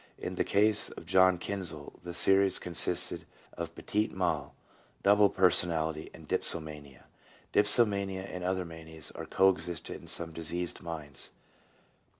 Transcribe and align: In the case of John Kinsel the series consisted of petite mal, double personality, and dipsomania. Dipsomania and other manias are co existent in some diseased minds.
In 0.17 0.33
the 0.33 0.43
case 0.43 0.89
of 0.89 1.05
John 1.05 1.37
Kinsel 1.37 1.93
the 2.01 2.15
series 2.15 2.57
consisted 2.57 3.25
of 3.53 3.75
petite 3.75 4.11
mal, 4.11 4.55
double 5.03 5.29
personality, 5.29 6.09
and 6.11 6.27
dipsomania. 6.27 7.03
Dipsomania 7.53 8.23
and 8.27 8.43
other 8.43 8.65
manias 8.65 9.11
are 9.11 9.27
co 9.27 9.51
existent 9.51 10.01
in 10.01 10.07
some 10.07 10.33
diseased 10.33 10.81
minds. 10.81 11.33